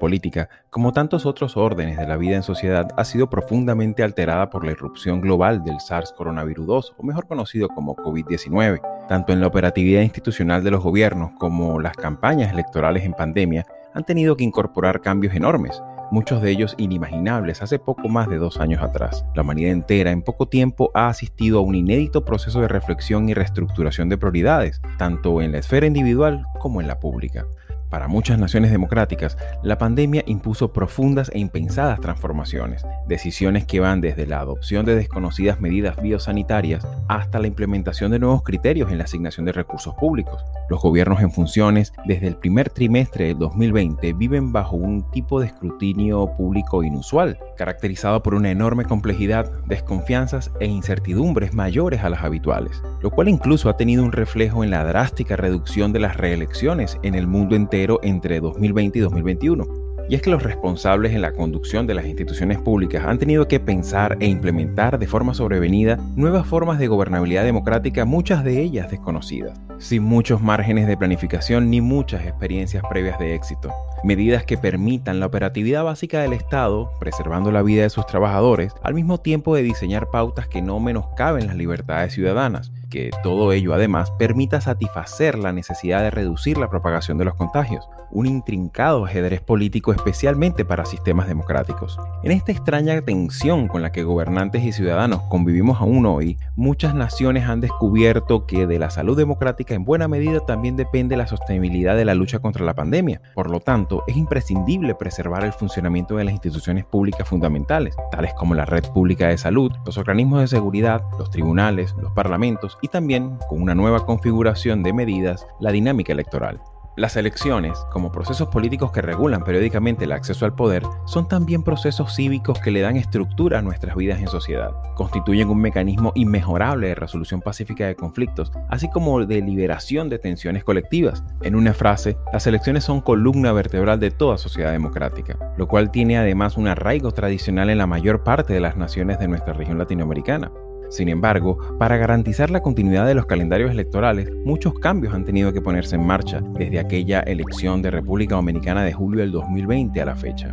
[0.00, 4.64] Política, como tantos otros órdenes de la vida en sociedad, ha sido profundamente alterada por
[4.64, 8.80] la irrupción global del SARS coronavirus 2, o mejor conocido como COVID-19.
[9.06, 14.02] Tanto en la operatividad institucional de los gobiernos como las campañas electorales en pandemia han
[14.02, 15.80] tenido que incorporar cambios enormes,
[16.10, 19.24] muchos de ellos inimaginables hace poco más de dos años atrás.
[19.34, 23.34] La humanidad entera en poco tiempo ha asistido a un inédito proceso de reflexión y
[23.34, 27.46] reestructuración de prioridades, tanto en la esfera individual como en la pública.
[27.90, 34.28] Para muchas naciones democráticas, la pandemia impuso profundas e impensadas transformaciones, decisiones que van desde
[34.28, 39.44] la adopción de desconocidas medidas biosanitarias hasta la implementación de nuevos criterios en la asignación
[39.44, 40.44] de recursos públicos.
[40.68, 45.48] Los gobiernos en funciones, desde el primer trimestre del 2020, viven bajo un tipo de
[45.48, 52.84] escrutinio público inusual, caracterizado por una enorme complejidad, desconfianzas e incertidumbres mayores a las habituales,
[53.02, 57.16] lo cual incluso ha tenido un reflejo en la drástica reducción de las reelecciones en
[57.16, 59.66] el mundo entero entre 2020 y 2021.
[60.08, 63.60] Y es que los responsables en la conducción de las instituciones públicas han tenido que
[63.60, 69.60] pensar e implementar de forma sobrevenida nuevas formas de gobernabilidad democrática, muchas de ellas desconocidas,
[69.78, 73.72] sin muchos márgenes de planificación ni muchas experiencias previas de éxito.
[74.02, 78.94] Medidas que permitan la operatividad básica del Estado, preservando la vida de sus trabajadores, al
[78.94, 84.10] mismo tiempo de diseñar pautas que no menoscaben las libertades ciudadanas que todo ello además
[84.10, 89.92] permita satisfacer la necesidad de reducir la propagación de los contagios, un intrincado ajedrez político
[89.92, 91.98] especialmente para sistemas democráticos.
[92.24, 97.44] En esta extraña tensión con la que gobernantes y ciudadanos convivimos aún hoy, muchas naciones
[97.44, 102.04] han descubierto que de la salud democrática en buena medida también depende la sostenibilidad de
[102.04, 103.22] la lucha contra la pandemia.
[103.34, 108.54] Por lo tanto, es imprescindible preservar el funcionamiento de las instituciones públicas fundamentales, tales como
[108.54, 113.38] la red pública de salud, los organismos de seguridad, los tribunales, los parlamentos y también,
[113.48, 116.60] con una nueva configuración de medidas, la dinámica electoral.
[116.96, 122.16] Las elecciones, como procesos políticos que regulan periódicamente el acceso al poder, son también procesos
[122.16, 124.72] cívicos que le dan estructura a nuestras vidas en sociedad.
[124.96, 130.64] Constituyen un mecanismo inmejorable de resolución pacífica de conflictos, así como de liberación de tensiones
[130.64, 131.22] colectivas.
[131.42, 136.18] En una frase, las elecciones son columna vertebral de toda sociedad democrática, lo cual tiene
[136.18, 140.50] además un arraigo tradicional en la mayor parte de las naciones de nuestra región latinoamericana.
[140.90, 145.62] Sin embargo, para garantizar la continuidad de los calendarios electorales, muchos cambios han tenido que
[145.62, 150.16] ponerse en marcha desde aquella elección de República Dominicana de julio del 2020 a la
[150.16, 150.52] fecha.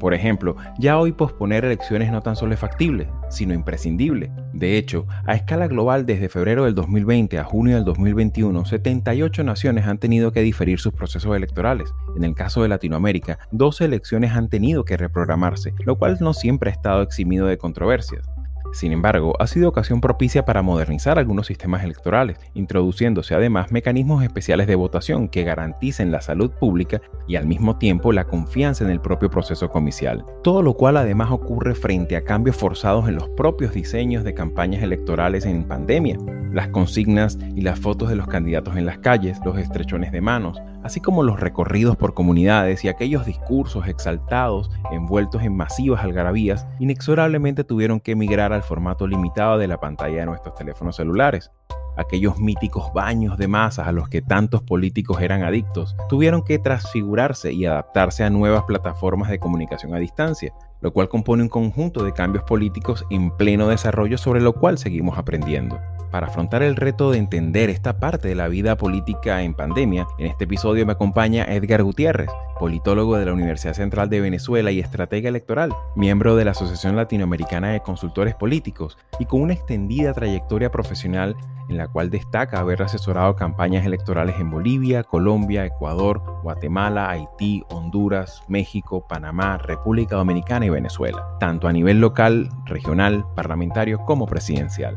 [0.00, 4.30] Por ejemplo, ya hoy posponer elecciones no tan solo es factible, sino imprescindible.
[4.52, 9.86] De hecho, a escala global desde febrero del 2020 a junio del 2021, 78 naciones
[9.86, 11.94] han tenido que diferir sus procesos electorales.
[12.16, 16.70] En el caso de Latinoamérica, 12 elecciones han tenido que reprogramarse, lo cual no siempre
[16.70, 18.28] ha estado eximido de controversias.
[18.72, 24.66] Sin embargo, ha sido ocasión propicia para modernizar algunos sistemas electorales, introduciéndose además mecanismos especiales
[24.66, 29.00] de votación que garanticen la salud pública y al mismo tiempo la confianza en el
[29.00, 30.24] propio proceso comicial.
[30.42, 34.82] Todo lo cual además ocurre frente a cambios forzados en los propios diseños de campañas
[34.82, 36.18] electorales en pandemia,
[36.52, 40.60] las consignas y las fotos de los candidatos en las calles, los estrechones de manos,
[40.86, 47.64] así como los recorridos por comunidades y aquellos discursos exaltados envueltos en masivas algarabías, inexorablemente
[47.64, 51.50] tuvieron que emigrar al formato limitado de la pantalla de nuestros teléfonos celulares.
[51.96, 57.52] Aquellos míticos baños de masas a los que tantos políticos eran adictos tuvieron que transfigurarse
[57.52, 62.12] y adaptarse a nuevas plataformas de comunicación a distancia, lo cual compone un conjunto de
[62.12, 65.78] cambios políticos en pleno desarrollo sobre lo cual seguimos aprendiendo.
[66.10, 70.26] Para afrontar el reto de entender esta parte de la vida política en pandemia, en
[70.26, 75.28] este episodio me acompaña Edgar Gutiérrez, politólogo de la Universidad Central de Venezuela y estratega
[75.28, 81.36] electoral, miembro de la Asociación Latinoamericana de Consultores Políticos y con una extendida trayectoria profesional
[81.68, 88.42] en la cual destaca haber asesorado campañas electorales en Bolivia, Colombia, Ecuador, Guatemala, Haití, Honduras,
[88.48, 94.96] México, Panamá, República Dominicana y Venezuela, tanto a nivel local, regional, parlamentario como presidencial.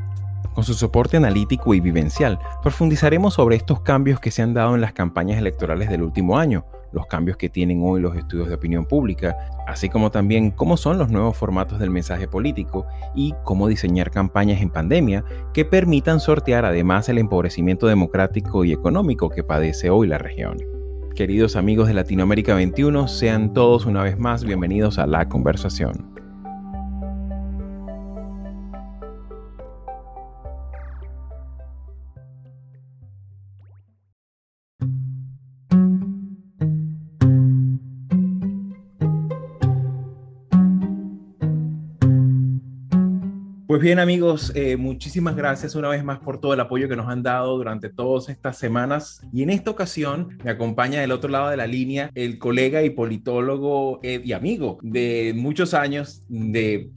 [0.54, 4.82] Con su soporte analítico y vivencial, profundizaremos sobre estos cambios que se han dado en
[4.82, 8.86] las campañas electorales del último año, los cambios que tienen hoy los estudios de opinión
[8.86, 9.36] pública,
[9.68, 14.62] así como también cómo son los nuevos formatos del mensaje político y cómo diseñar campañas
[14.62, 20.18] en pandemia que permitan sortear además el empobrecimiento democrático y económico que padece hoy la
[20.18, 20.58] región.
[21.16, 26.19] Queridos amigos de Latinoamérica 21, sean todos una vez más bienvenidos a la conversación.
[43.70, 47.08] Pues bien amigos, eh, muchísimas gracias una vez más por todo el apoyo que nos
[47.08, 49.22] han dado durante todas estas semanas.
[49.32, 52.90] Y en esta ocasión me acompaña del otro lado de la línea el colega y
[52.90, 56.90] politólogo eh, y amigo de muchos años de,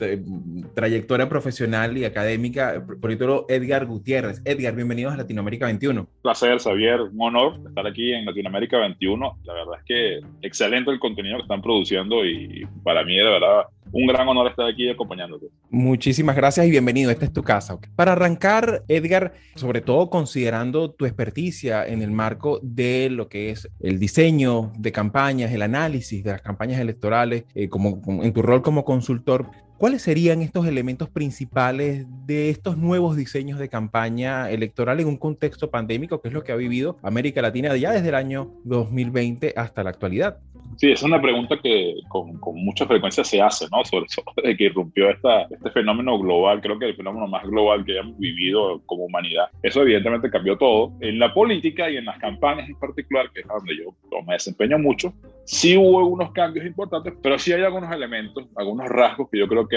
[0.74, 4.40] trayectoria profesional y académica, politólogo Edgar Gutiérrez.
[4.46, 6.08] Edgar, bienvenidos a Latinoamérica 21.
[6.22, 7.02] Placer, Xavier.
[7.02, 9.40] Un honor estar aquí en Latinoamérica 21.
[9.44, 13.66] La verdad es que excelente el contenido que están produciendo y para mí de verdad
[13.92, 15.46] un gran honor estar aquí acompañándote.
[15.70, 17.10] Muchísimas gracias y bienvenido.
[17.10, 17.78] Esta es tu casa.
[17.94, 23.68] Para arrancar, Edgar, sobre todo considerando tu experticia en el marco de lo que es
[23.80, 28.62] el diseño de campañas, el análisis de las campañas electorales, eh, como, en tu rol
[28.62, 29.50] como consultor,
[29.82, 35.72] ¿Cuáles serían estos elementos principales de estos nuevos diseños de campaña electoral en un contexto
[35.72, 39.82] pandémico, que es lo que ha vivido América Latina ya desde el año 2020 hasta
[39.82, 40.38] la actualidad?
[40.76, 43.84] Sí, es una pregunta que con, con, mucha frecuencia se hace, ¿no?
[43.84, 47.84] Sobre todo desde que irrumpió esta, este fenómeno global, creo que el fenómeno más global
[47.84, 49.48] que hemos vivido como humanidad.
[49.62, 50.92] Eso evidentemente cambió todo.
[51.00, 54.78] En la política y en las campañas en particular, que es donde yo me desempeño
[54.78, 55.12] mucho,
[55.44, 59.68] sí hubo unos cambios importantes, pero sí hay algunos elementos, algunos rasgos que yo creo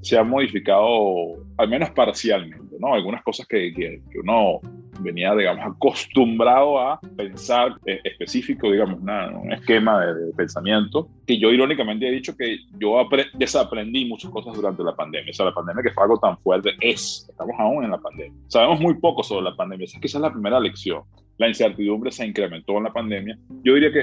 [0.00, 2.94] se han modificado, al menos parcialmente, ¿no?
[2.94, 4.60] Algunas cosas que, que, que uno
[5.00, 12.08] venía, digamos, acostumbrado a pensar eh, específico, digamos, un esquema de, pensamiento, que yo irónicamente
[12.08, 15.30] he dicho que yo desaprendí muchas cosas durante la pandemia.
[15.30, 18.38] O sea, la pandemia que fue algo tan fuerte es, estamos aún en la pandemia.
[18.48, 21.02] Sabemos muy poco sobre la pandemia, esa es la primera lección.
[21.38, 23.36] La incertidumbre se incrementó en la pandemia.
[23.64, 24.02] Yo diría que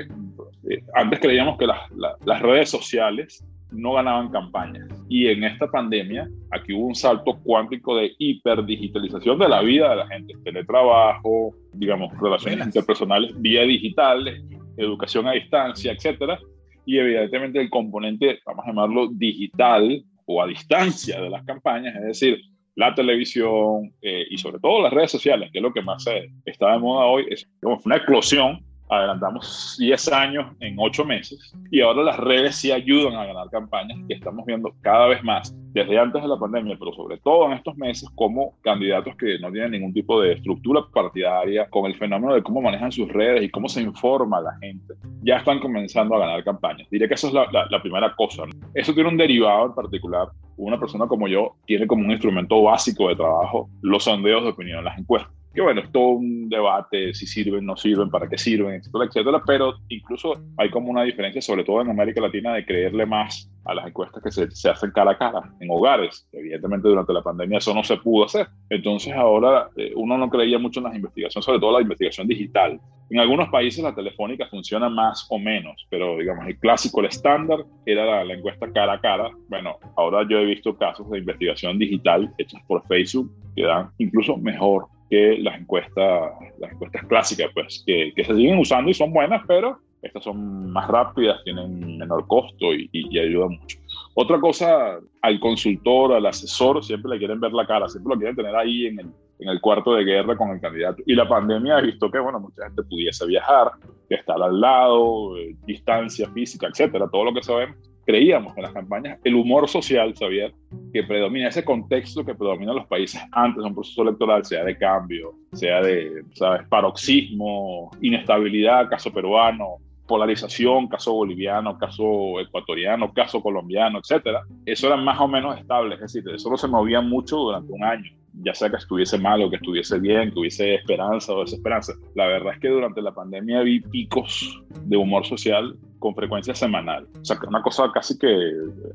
[0.69, 1.79] eh, antes creíamos que las,
[2.25, 4.87] las redes sociales no ganaban campañas.
[5.07, 9.95] Y en esta pandemia, aquí hubo un salto cuántico de hiperdigitalización de la vida de
[9.97, 14.43] la gente, teletrabajo, digamos, relaciones interpersonales vía digitales,
[14.77, 16.39] educación a distancia, etcétera.
[16.85, 22.03] Y evidentemente el componente, vamos a llamarlo digital o a distancia de las campañas, es
[22.03, 22.41] decir,
[22.75, 26.05] la televisión eh, y sobre todo las redes sociales, que es lo que más
[26.45, 32.03] está de moda hoy, es una explosión adelantamos 10 años en 8 meses y ahora
[32.03, 36.21] las redes sí ayudan a ganar campañas que estamos viendo cada vez más desde antes
[36.21, 39.93] de la pandemia, pero sobre todo en estos meses como candidatos que no tienen ningún
[39.93, 43.81] tipo de estructura partidaria con el fenómeno de cómo manejan sus redes y cómo se
[43.81, 46.89] informa la gente, ya están comenzando a ganar campañas.
[46.89, 48.43] Diré que eso es la, la, primera cosa.
[48.73, 50.29] Eso tiene un derivado en particular.
[50.57, 54.83] Una persona como yo tiene como un instrumento básico de trabajo los sondeos de opinión,
[54.83, 58.75] las encuestas que bueno, es todo un debate si sirven, no sirven, para qué sirven,
[58.75, 63.05] etcétera, etcétera, pero incluso hay como una diferencia, sobre todo en América Latina, de creerle
[63.05, 66.27] más a las encuestas que se, se hacen cara a cara en hogares.
[66.31, 68.47] Evidentemente durante la pandemia eso no se pudo hacer.
[68.69, 72.79] Entonces ahora eh, uno no creía mucho en las investigaciones, sobre todo la investigación digital.
[73.09, 77.65] En algunos países la telefónica funciona más o menos, pero digamos el clásico, el estándar
[77.85, 79.31] era la, la encuesta cara a cara.
[79.49, 84.37] Bueno, ahora yo he visto casos de investigación digital hechas por Facebook que dan incluso
[84.37, 89.11] mejor que las encuestas, las encuestas clásicas, pues, que, que, se siguen usando y son
[89.11, 93.79] buenas, pero estas son más rápidas, tienen menor costo y, y, ayudan mucho.
[94.13, 98.35] Otra cosa, al consultor, al asesor, siempre le quieren ver la cara, siempre lo quieren
[98.35, 99.07] tener ahí en el,
[99.39, 101.01] en el cuarto de guerra con el candidato.
[101.05, 103.71] Y la pandemia ha visto que, bueno, mucha gente pudiese viajar,
[104.09, 109.19] estar al lado, eh, distancia física, etcétera, todo lo que sabemos creíamos en las campañas,
[109.23, 110.51] el humor social, sabía
[110.91, 114.63] que predomina, ese contexto que predomina en los países antes de un proceso electoral, sea
[114.63, 119.75] de cambio, sea de, ¿sabes?, paroxismo, inestabilidad, caso peruano,
[120.07, 126.01] polarización, caso boliviano, caso ecuatoriano, caso colombiano, etcétera, eso era más o menos estable, es
[126.01, 128.11] decir, eso no se movía mucho durante un año
[128.41, 131.93] ya sea que estuviese mal o que estuviese bien, que hubiese esperanza o desesperanza.
[132.15, 137.07] La verdad es que durante la pandemia vi picos de humor social con frecuencia semanal.
[137.19, 138.27] O sea, que una cosa casi que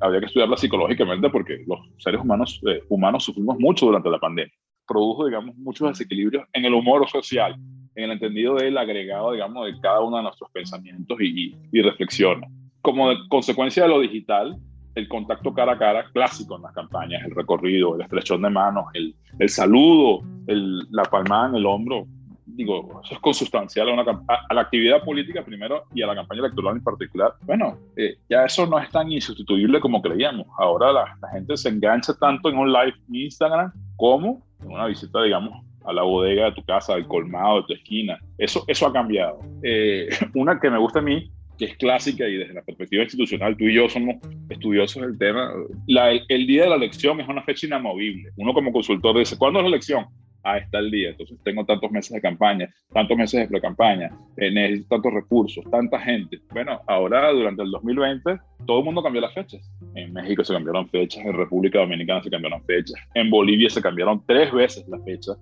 [0.01, 4.53] habría que estudiarla psicológicamente porque los seres humanos, eh, humanos sufrimos mucho durante la pandemia.
[4.87, 7.55] Produjo, digamos, muchos desequilibrios en el humor social,
[7.95, 12.51] en el entendido del agregado, digamos, de cada uno de nuestros pensamientos y, y reflexiones.
[12.83, 14.59] Como consecuencia de lo digital,
[14.95, 18.87] el contacto cara a cara clásico en las campañas, el recorrido, el estrechón de manos,
[18.95, 22.07] el, el saludo, el, la palmada en el hombro,
[22.47, 26.41] digo, eso es consustancial a, una, a, la actividad política primero y a la campaña
[26.41, 27.35] electoral en particular.
[27.43, 30.47] Bueno, eh, ya eso no es tan insustituible como creíamos.
[30.59, 34.87] Ahora la, la, gente se engancha tanto en un live en Instagram como en una
[34.87, 38.19] visita, digamos, a la bodega de tu casa, al colmado de tu esquina.
[38.39, 39.41] Eso, eso ha cambiado.
[39.63, 43.57] Eh, una que me gusta a mí que es clásica y desde la perspectiva institucional,
[43.57, 44.17] tú y yo somos
[44.49, 45.53] estudiosos del tema,
[45.87, 48.31] el, día de la elección es una fecha inamovible.
[48.37, 50.07] Uno como consultor dice, ¿cuándo es la elección?
[50.45, 51.11] A está el día.
[51.11, 55.99] Entonces tengo tantos meses de campaña, tantos meses de pre-campaña, eh, necesito tantos recursos, tanta
[55.99, 56.39] gente.
[56.53, 59.69] Bueno, ahora durante el 2020 todo el mundo cambió las fechas.
[59.95, 64.23] En México se cambiaron fechas, en República Dominicana se cambiaron fechas, en Bolivia se cambiaron
[64.27, 65.37] tres veces las fechas.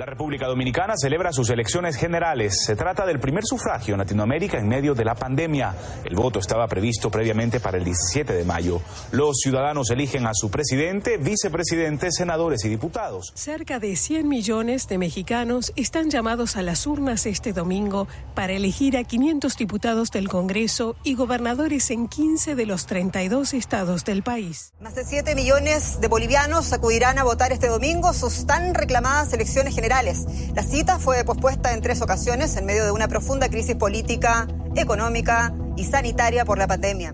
[0.00, 2.64] La República Dominicana celebra sus elecciones generales.
[2.64, 5.74] Se trata del primer sufragio en Latinoamérica en medio de la pandemia.
[6.06, 8.80] El voto estaba previsto previamente para el 17 de mayo.
[9.12, 13.30] Los ciudadanos eligen a su presidente, vicepresidente, senadores y diputados.
[13.34, 18.96] Cerca de 100 millones de mexicanos están llamados a las urnas este domingo para elegir
[18.96, 24.72] a 500 diputados del Congreso y gobernadores en 15 de los 32 estados del país.
[24.80, 29.74] Más de 7 millones de bolivianos acudirán a votar este domingo sus tan reclamadas elecciones
[29.74, 29.89] generales.
[29.90, 35.52] La cita fue pospuesta en tres ocasiones en medio de una profunda crisis política, económica
[35.76, 37.12] y sanitaria por la pandemia.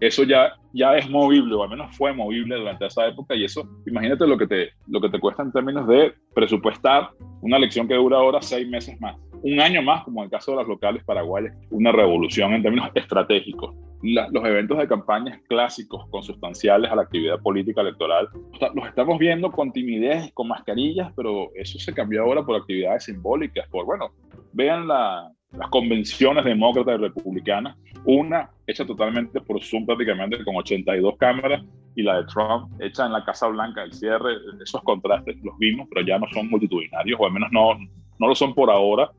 [0.00, 3.68] Eso ya, ya es movible, o al menos fue movible durante esa época, y eso,
[3.86, 7.10] imagínate lo que, te, lo que te cuesta en términos de presupuestar
[7.42, 10.52] una elección que dura ahora seis meses más, un año más, como en el caso
[10.52, 16.90] de las locales paraguayas, una revolución en términos estratégicos los eventos de campañas clásicos, consustanciales
[16.90, 18.28] a la actividad política electoral,
[18.74, 23.66] los estamos viendo con timidez, con mascarillas, pero eso se cambió ahora por actividades simbólicas,
[23.68, 24.10] por, bueno,
[24.52, 31.64] vean las convenciones demócratas y republicanas, una hecha totalmente por Zoom prácticamente con 82 cámaras
[31.96, 35.88] y la de Trump hecha en la Casa Blanca, el cierre, esos contrastes los vimos,
[35.90, 37.74] pero ya no son multitudinarios, o al menos no,
[38.18, 39.10] no lo son por ahora.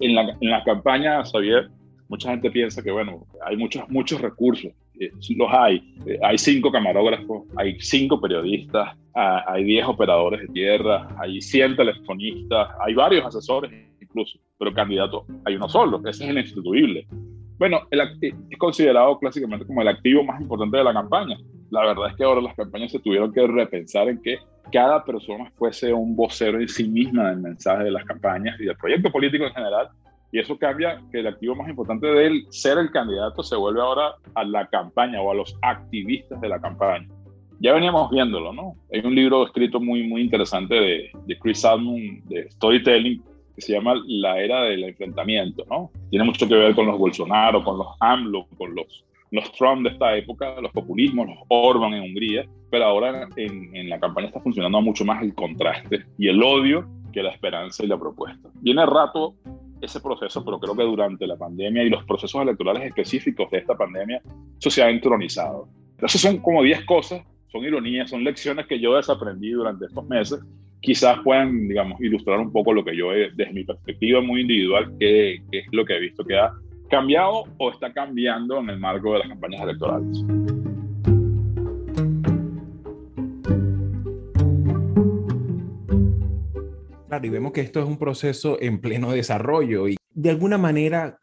[0.00, 1.70] En la, en la campaña, Xavier,
[2.12, 5.96] mucha gente piensa que, bueno, hay muchos, muchos recursos, eh, los hay.
[6.04, 11.74] Eh, hay cinco camarógrafos, hay cinco periodistas, ah, hay diez operadores de tierra, hay 100
[11.74, 17.06] telefonistas, hay varios asesores incluso, pero candidato hay uno solo, ese es el instituible.
[17.56, 21.38] Bueno, el, es considerado clásicamente como el activo más importante de la campaña.
[21.70, 24.36] La verdad es que ahora las campañas se tuvieron que repensar en que
[24.70, 28.76] cada persona fuese un vocero en sí misma del mensaje de las campañas y del
[28.76, 29.88] proyecto político en general
[30.32, 33.82] y eso cambia que el activo más importante de él, ser el candidato, se vuelve
[33.82, 37.06] ahora a la campaña o a los activistas de la campaña.
[37.60, 38.74] Ya veníamos viéndolo, ¿no?
[38.92, 43.22] Hay un libro escrito muy, muy interesante de, de Chris Salmon de Storytelling
[43.54, 45.90] que se llama La Era del Enfrentamiento, ¿no?
[46.08, 49.90] Tiene mucho que ver con los Bolsonaro, con los AMLO, con los, los Trump de
[49.90, 54.40] esta época, los populismos, los Orban en Hungría, pero ahora en, en la campaña está
[54.40, 58.48] funcionando mucho más el contraste y el odio que la esperanza y la propuesta.
[58.62, 59.34] Viene rato
[59.82, 63.76] ese proceso, pero creo que durante la pandemia y los procesos electorales específicos de esta
[63.76, 64.22] pandemia,
[64.58, 65.68] eso se ha entronizado.
[65.92, 70.40] Entonces son como 10 cosas, son ironías, son lecciones que yo desaprendí durante estos meses,
[70.80, 75.34] quizás puedan, digamos, ilustrar un poco lo que yo, desde mi perspectiva muy individual, qué
[75.52, 76.52] es lo que he visto que ha
[76.90, 80.24] cambiado o está cambiando en el marco de las campañas electorales.
[87.24, 91.18] Y vemos que esto es un proceso en pleno desarrollo y de alguna manera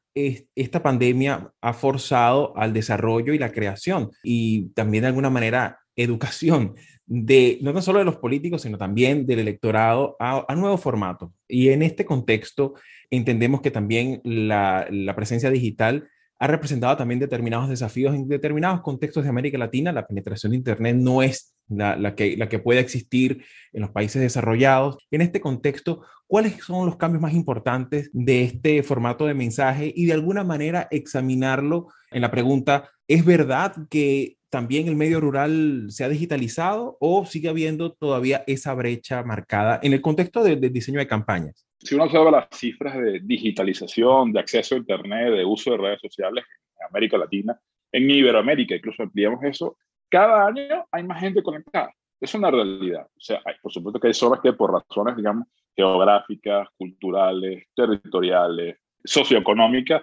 [0.56, 6.76] esta pandemia ha forzado al desarrollo y la creación y también de alguna manera educación
[7.06, 11.34] de no tan solo de los políticos, sino también del electorado a, a nuevo formato.
[11.48, 12.76] Y en este contexto
[13.10, 16.08] entendemos que también la, la presencia digital
[16.40, 19.92] ha representado también determinados desafíos en determinados contextos de América Latina.
[19.92, 23.44] La penetración de Internet no es la, que, la que puede existir
[23.74, 24.98] en los países desarrollados.
[25.12, 30.06] En este contexto, ¿cuáles son los cambios más importantes de este formato de mensaje y
[30.06, 36.04] de alguna manera examinarlo en la pregunta, ¿es verdad que también el medio rural se
[36.04, 41.08] ha digitalizado o sigue habiendo todavía esa brecha marcada en el contexto del diseño de
[41.08, 41.69] campañas?
[41.80, 46.02] Si uno observa las cifras de digitalización, de acceso a Internet, de uso de redes
[46.02, 46.44] sociales
[46.78, 47.60] en América Latina,
[47.92, 49.78] en Iberoamérica, incluso ampliamos eso,
[50.10, 51.94] cada año hay más gente conectada.
[52.20, 53.06] Es una realidad.
[53.06, 58.78] O sea, hay, por supuesto que hay zonas que por razones, digamos, geográficas, culturales, territoriales,
[59.04, 60.02] socioeconómicas,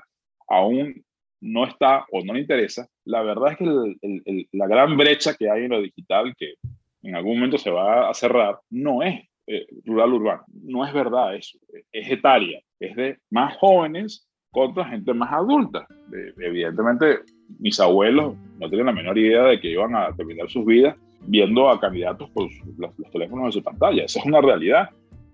[0.48, 1.04] aún
[1.40, 2.88] no está o no le interesa.
[3.04, 6.54] La verdad es que la gran brecha que hay en lo digital, que
[7.02, 10.44] en algún momento se va a cerrar, no es eh, rural-urbano.
[10.62, 11.58] No es verdad eso.
[11.92, 12.60] Es etaria.
[12.80, 15.86] Es de más jóvenes contra gente más adulta.
[16.38, 17.20] evidentemente,
[17.58, 21.68] mis abuelos no tienen la menor idea de que iban a terminar sus vidas viendo
[21.68, 22.48] a candidatos por
[22.78, 24.04] los, teléfonos de su pantalla.
[24.04, 24.90] Esa es una realidad.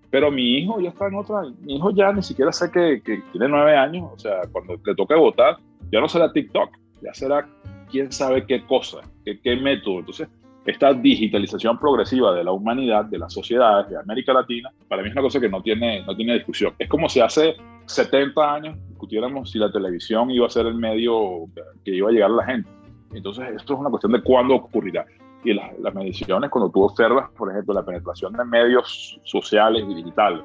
[0.09, 1.41] Pero mi hijo ya está en otra.
[1.61, 3.01] Mi hijo ya ni siquiera sé que,
[3.31, 4.11] tiene nueve años.
[4.13, 5.57] O sea, cuando le toque votar,
[5.91, 6.69] ya no será TikTok,
[7.01, 7.49] ya será
[7.89, 9.99] quién sabe qué cosa, qué, qué método.
[9.99, 10.27] Entonces,
[10.65, 15.13] esta digitalización progresiva de la humanidad, de las sociedades de América Latina, para mí es
[15.13, 16.73] una cosa que no tiene, no tiene discusión.
[16.79, 17.55] Es como si hace
[17.85, 21.45] 70 años discutiéramos si la televisión iba a ser el medio
[21.83, 22.69] que iba a llegar a la gente.
[23.13, 25.05] Entonces, esto es una cuestión de cuándo ocurrirá.
[25.43, 29.93] y las, las, mediciones, cuando tú observas, por ejemplo, la penetración de medios sociales y
[29.93, 30.43] digitales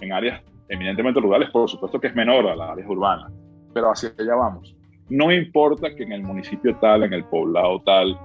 [0.00, 3.32] en áreas eminentemente rurales, por supuesto que es menor a las áreas urbanas,
[3.72, 4.74] pero hacia allá vamos.
[5.10, 8.18] No importa que en el municipio tal, en el poblado tal,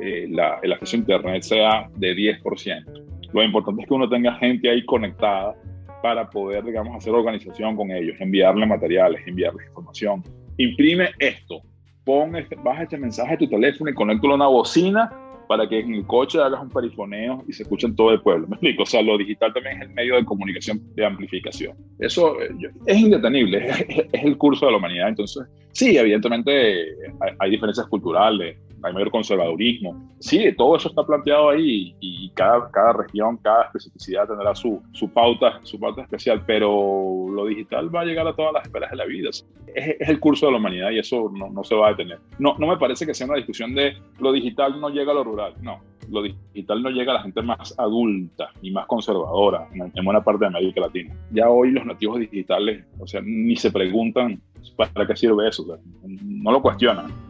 [0.00, 3.30] eh, la, el acceso a Internet sea de 10%.
[3.32, 5.54] Lo importante es que uno tenga gente ahí conectada
[6.02, 10.22] para poder, digamos, hacer organización con ellos, enviarle materiales, enviarles información.
[10.56, 11.62] Imprime esto,
[12.04, 15.10] pon este, baja este mensaje a tu teléfono y conéctalo a una bocina
[15.50, 18.46] para que en el coche hagas un perifoneo y se escuche en todo el pueblo.
[18.48, 18.84] ¿Me explico?
[18.84, 21.76] O sea, lo digital también es el medio de comunicación de amplificación.
[21.98, 22.50] Eso eh,
[22.86, 23.66] es indetenible,
[24.12, 25.08] es, el curso de la humanidad.
[25.08, 26.86] Entonces, sí, evidentemente
[27.38, 29.96] hay diferencias culturales, hay mayor conservadurismo.
[30.18, 35.08] Sí, todo eso está planteado ahí y, cada, cada región, cada especificidad tendrá su, su,
[35.10, 38.96] pauta, su pauta especial, pero lo digital va a llegar a todas las esferas de
[38.96, 39.30] la vida.
[39.30, 42.18] Es, es el curso de la humanidad y eso no, no, se va a detener.
[42.38, 45.24] No, no me parece que sea una discusión de lo digital no llega a lo
[45.24, 45.80] rural, no.
[46.08, 50.24] Lo digital no llega a la gente más adulta y más conservadora en, en buena
[50.24, 51.14] parte de América Latina.
[51.30, 54.40] Ya hoy los nativos digitales, o sea, ni se preguntan
[54.76, 55.64] para qué sirve eso,
[56.02, 57.29] no lo cuestionan.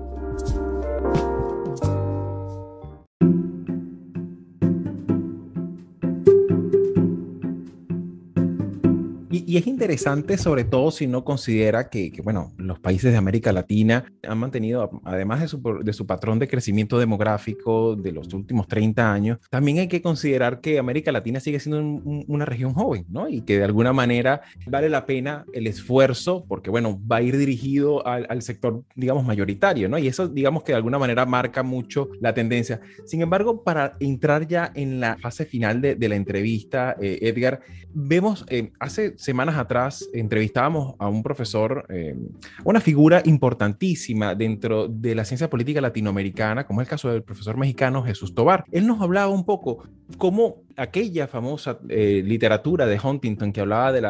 [9.51, 14.05] Y, es interesante, sobre todo si uno considera que, bueno, los países de América Latina
[14.25, 19.11] han mantenido, además de su, de su, patrón de crecimiento demográfico de los últimos 30
[19.11, 21.81] años, también hay que considerar que América Latina sigue siendo
[22.27, 23.27] una región joven, ¿no?
[23.27, 27.35] Y que de alguna manera vale la pena el esfuerzo, porque, bueno, va a ir
[27.35, 29.97] dirigido al, sector, digamos, mayoritario, ¿no?
[29.97, 32.79] Y eso, digamos, que de alguna manera marca mucho la tendencia.
[33.05, 37.59] Sin embargo, para entrar ya en la fase final de, de la entrevista, eh, Edgar,
[37.93, 42.15] vemos eh, hace semanas atrás entrevistábamos a un profesor, eh,
[42.63, 47.57] una figura importantísima dentro de la ciencia política latinoamericana, como es el caso del profesor
[47.57, 48.65] mexicano Jesús Tobar.
[48.71, 49.83] Él nos hablaba un poco
[50.17, 54.01] cómo aquella famosa eh, literatura de Huntington que hablaba de,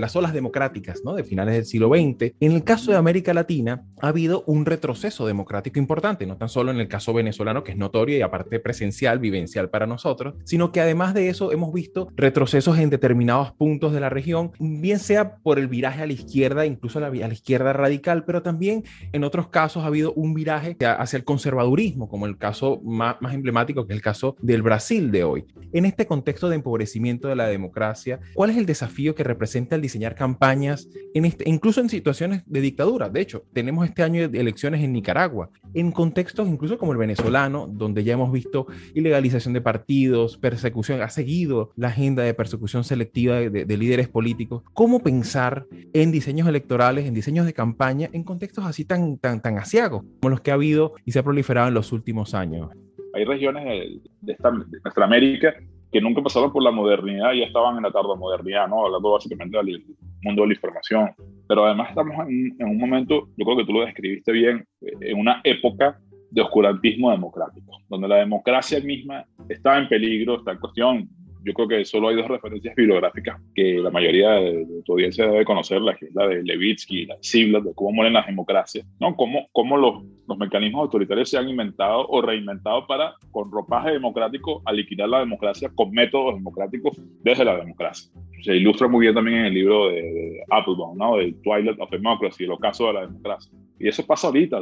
[0.00, 1.14] las olas democráticas ¿no?
[1.14, 5.26] de finales del siglo XX, en el caso de América Latina ha habido un retroceso
[5.26, 9.18] democrático importante, no tan solo en el caso venezolano, que es notorio y aparte presencial,
[9.18, 14.00] vivencial para nosotros, sino que además de eso hemos visto retrocesos en determinados puntos de
[14.00, 18.24] la región, bien sea por el viraje a la izquierda, incluso a la, izquierda radical,
[18.24, 22.80] pero también en otros casos ha habido un viraje hacia el conservadurismo, como el caso
[22.84, 25.44] más, más emblemático que es el caso del Brasil de hoy.
[25.72, 29.82] En este contexto de empobrecimiento de la democracia, ¿cuál es el desafío que representa el
[29.82, 33.08] diseñar campañas, en este, incluso en situaciones de dictadura?
[33.08, 38.02] De hecho, tenemos este año elecciones en Nicaragua, en contextos incluso como el venezolano, donde
[38.04, 43.78] ya hemos visto ilegalización de partidos, persecución, ha seguido la agenda de persecución selectiva de,
[43.78, 44.62] líderes políticos.
[44.74, 49.58] ¿Cómo pensar en diseños electorales, en diseños de campaña, en contextos así tan, tan, tan
[49.58, 52.70] asiagos como los que ha habido y se ha proliferado en los últimos años?
[53.14, 55.54] Hay regiones de, esta, de nuestra América
[55.90, 58.86] que nunca pasaron por la modernidad y ya estaban en la tardomodernidad, ¿no?
[58.86, 59.84] Hablando básicamente del
[60.22, 61.10] mundo de la información.
[61.48, 65.18] Pero además estamos en, en, un momento, yo creo que tú lo describiste bien, en
[65.18, 65.98] una época
[66.30, 71.08] de oscurantismo democrático, donde la democracia misma está en peligro, está en cuestión
[71.44, 75.44] yo creo que solo hay dos referencias bibliográficas que la mayoría de, tu audiencia debe
[75.44, 79.16] conocer, la que es la de Levitsky la Ziblatt, de cómo mueren las democracias, ¿no?
[79.16, 84.62] Cómo, cómo los, los mecanismos autoritarios se han inventado o reinventado para, con ropaje democrático,
[84.72, 88.10] liquidar la democracia con métodos democráticos desde la democracia.
[88.42, 91.16] Se ilustra muy bien también en el libro de, Applebaum, ¿no?
[91.16, 93.52] De Twilight of Democracy, el ocaso de la democracia.
[93.78, 94.60] Y eso pasa ahorita,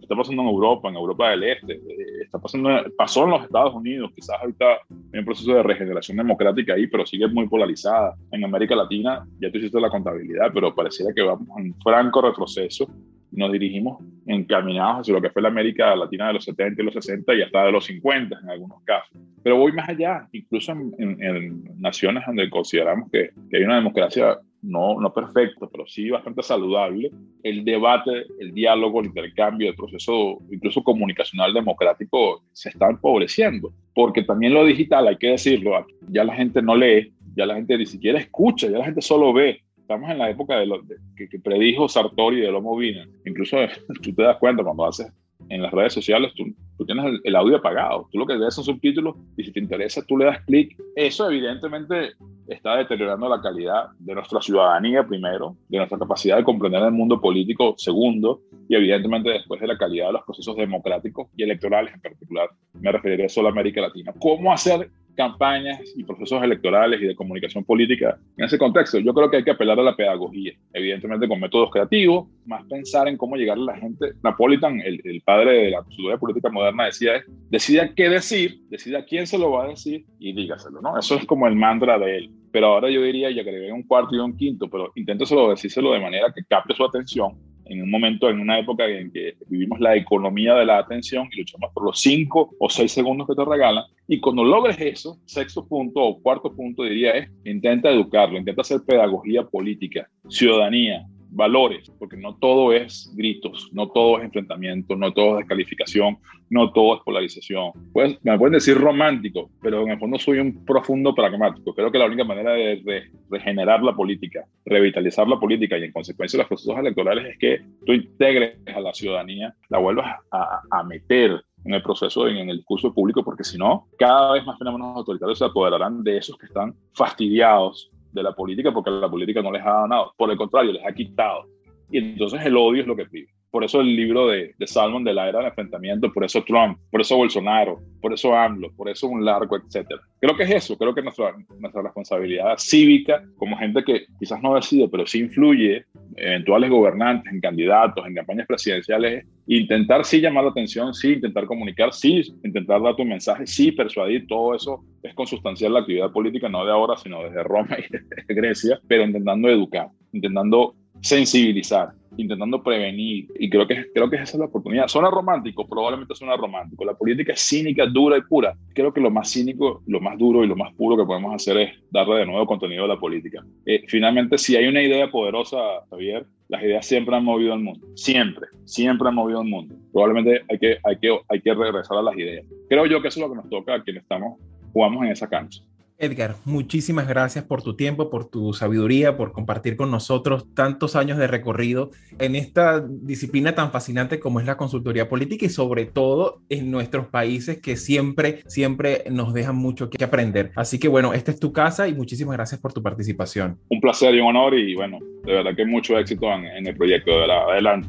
[0.00, 3.74] está pasando en Europa, en Europa del Este, eh, está pasando, pasó en los Estados
[3.74, 4.66] Unidos, quizás ahorita
[5.12, 8.14] hay un proceso de regeneración democrática ahí, pero sigue muy polarizada.
[8.32, 12.86] En América Latina, ya tú hiciste la contabilidad, pero pareciera que vamos en franco retroceso
[13.32, 16.94] nos dirigimos encaminados hacia lo que fue la América Latina de los 70 y los
[16.94, 19.16] 60 y hasta de los 50 en algunos casos.
[19.42, 25.00] Pero voy más allá, incluso en, naciones donde consideramos que, que, hay una democracia no,
[25.00, 27.10] no perfecto, pero sí bastante saludable,
[27.42, 34.22] el debate, el diálogo, el intercambio, el proceso incluso comunicacional democrático se está empobreciendo, porque
[34.22, 37.86] también lo digital, hay que decirlo, ya la gente no lee, ya la gente ni
[37.86, 39.62] siquiera escucha, ya la gente solo ve.
[39.90, 40.82] Estamos en la época de lo,
[41.16, 43.08] que, predijo Sartori de Homo Vina.
[43.26, 43.56] Incluso
[44.02, 45.12] tú te das cuenta cuando haces
[45.48, 46.44] en las redes sociales, tú,
[46.78, 48.08] tú tienes el, audio apagado.
[48.12, 50.80] Tú lo que ves son subtítulos y si te interesa, tú le das clic.
[50.94, 52.12] Eso evidentemente
[52.46, 57.20] está deteriorando la calidad de nuestra ciudadanía primero, de nuestra capacidad de comprender el mundo
[57.20, 62.00] político segundo y evidentemente después de la calidad de los procesos democráticos y electorales en
[62.00, 62.48] particular.
[62.74, 64.14] Me referiré solo a América Latina.
[64.20, 68.98] ¿Cómo hacer campañas y procesos electorales y de comunicación política en ese contexto.
[68.98, 73.08] Yo creo que hay que apelar a la pedagogía, evidentemente con métodos creativos, más pensar
[73.08, 74.12] en cómo llegar a la gente.
[74.22, 79.26] Napolitan, el, el padre de la consultoría política moderna, decía, decida qué decir, decida quién
[79.26, 80.98] se lo va a decir y dígaselo, ¿no?
[80.98, 82.30] Eso es como el mantra de él.
[82.52, 86.00] Pero ahora yo diría, ya agregué un cuarto y un quinto, pero inténteselo decírselo de
[86.00, 89.94] manera que capte su atención en un momento, en una época en que vivimos la
[89.94, 93.84] economía de la atención y luchamos por los cinco o seis segundos que te regalan.
[94.08, 98.80] Y cuando logres eso, sexto punto o cuarto punto diría es, intenta educarlo, intenta hacer
[98.84, 105.32] pedagogía política, ciudadanía, valores, porque no todo es gritos, no todo es enfrentamiento, no todo
[105.32, 107.72] es descalificación, no todo es polarización.
[107.92, 111.74] Pues, me pueden decir romántico, pero en el fondo soy un profundo pragmático.
[111.74, 116.38] Creo que la única manera de, regenerar la política, revitalizar la política y en consecuencia
[116.38, 121.40] los procesos electorales es que tú integres a la ciudadanía, la vuelvas a, a meter
[121.64, 124.96] en el proceso, en, en el discurso público, porque si no, cada vez más fenómenos
[124.96, 129.52] autoritarios se apoderarán de esos que están fastidiados de la política porque la política no
[129.52, 131.46] les ha dado nada, por el contrario, les ha quitado.
[131.90, 133.30] Y entonces el odio es lo que vive.
[133.50, 136.78] Por eso el libro de, de Salmon de la era del enfrentamiento, por eso Trump,
[136.90, 140.00] por eso Bolsonaro, por eso AMLO, por eso un largo, etcétera.
[140.20, 144.54] Creo que es eso, creo que nuestra, nuestra responsabilidad cívica como gente que quizás no
[144.54, 145.84] decide, pero sí influye,
[146.16, 151.92] eventuales gobernantes, en candidatos, en campañas presidenciales, intentar sí llamar la atención, sí intentar comunicar,
[151.92, 156.64] sí intentar dar tu mensaje, sí persuadir, todo eso es consustancial la actividad política, no
[156.64, 163.48] de ahora, sino desde Roma y Grecia, pero intentando educar, intentando sensibilizar, intentando prevenir, y
[163.48, 164.88] creo que, creo que esa es la oportunidad.
[164.88, 166.84] Suena romántico, probablemente suena romántico.
[166.84, 168.54] La política es cínica, dura y pura.
[168.74, 171.56] Creo que lo más cínico, lo más duro y lo más puro que podemos hacer
[171.58, 173.44] es darle de nuevo contenido a la política.
[173.66, 175.58] Eh, finalmente, si hay una idea poderosa,
[175.90, 177.86] Javier, las ideas siempre han movido el mundo.
[177.94, 179.76] Siempre, siempre han movido el mundo.
[179.92, 182.44] Probablemente hay que, hay que, hay que regresar a las ideas.
[182.68, 184.38] Creo yo que eso es lo que nos toca a quienes estamos,
[184.72, 185.62] jugamos en esa cancha.
[186.00, 191.18] Edgar, muchísimas gracias por tu tiempo, por tu sabiduría, por compartir con nosotros tantos años
[191.18, 196.40] de recorrido en esta disciplina tan fascinante como es la consultoría política y sobre todo
[196.48, 200.52] en nuestros países que siempre, siempre nos dejan mucho que aprender.
[200.56, 203.58] Así que bueno, esta es tu casa y muchísimas gracias por tu participación.
[203.68, 207.20] Un placer y un honor y bueno, de verdad que mucho éxito en, el proyecto.
[207.20, 207.88] De la, adelante.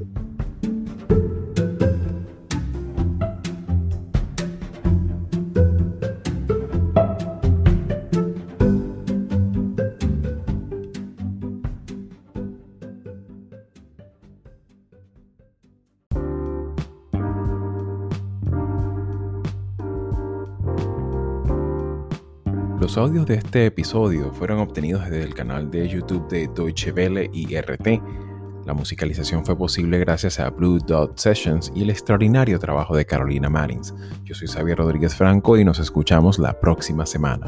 [22.92, 27.30] Los audios de este episodio fueron obtenidos desde el canal de YouTube de Deutsche Welle
[27.32, 27.88] y RT.
[28.66, 33.50] La musicalización fue posible gracias a Blue Dot Sessions y el extraordinario trabajo de Carolina
[33.50, 33.94] Marins.
[34.26, 37.48] Yo soy Xavier Rodríguez Franco y nos escuchamos la próxima semana.